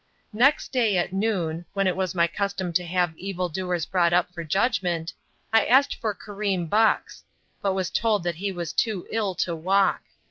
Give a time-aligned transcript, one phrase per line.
[0.33, 4.33] Next day at noon when it was my custom to have evil doers brought up
[4.33, 5.13] for judgment
[5.53, 7.23] I asked for Karim Bux,
[7.61, 10.01] but was told that he was too ill to walk.